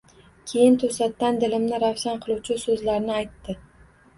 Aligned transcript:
Keyin 0.51 0.77
to’satdan 0.83 1.37
dilimni 1.45 1.81
ravshan 1.85 2.19
qiluvchi 2.25 2.59
so’zlarni 2.65 3.17
aytdi. 3.21 3.57